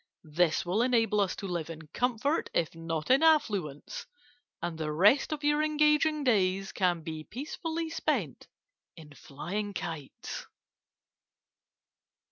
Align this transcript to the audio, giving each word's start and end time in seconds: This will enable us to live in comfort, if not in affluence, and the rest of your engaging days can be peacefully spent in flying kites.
This 0.33 0.65
will 0.65 0.81
enable 0.81 1.19
us 1.21 1.35
to 1.35 1.45
live 1.47 1.69
in 1.69 1.85
comfort, 1.89 2.49
if 2.55 2.73
not 2.73 3.11
in 3.11 3.21
affluence, 3.21 4.07
and 4.59 4.75
the 4.79 4.91
rest 4.91 5.31
of 5.31 5.43
your 5.43 5.61
engaging 5.61 6.23
days 6.23 6.71
can 6.71 7.01
be 7.03 7.23
peacefully 7.23 7.91
spent 7.91 8.47
in 8.95 9.13
flying 9.13 9.75
kites. 9.75 10.47